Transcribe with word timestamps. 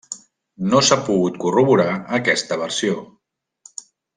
No 0.69 0.79
s'ha 0.87 0.97
pogut 1.09 1.37
corroborar 1.45 1.91
aquesta 2.21 2.59
versió. 2.65 2.99